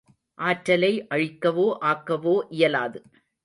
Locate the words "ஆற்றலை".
0.39-0.91